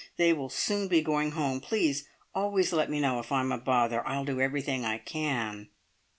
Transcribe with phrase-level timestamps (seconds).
[0.17, 1.61] They will soon be going home.
[1.61, 4.03] Please always let me know if I'm a bother.
[4.07, 5.69] I'll do everything I can!"